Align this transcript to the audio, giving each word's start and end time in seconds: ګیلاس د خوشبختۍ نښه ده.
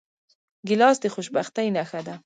ګیلاس 0.67 0.97
د 1.01 1.05
خوشبختۍ 1.13 1.67
نښه 1.75 2.01
ده. 2.07 2.15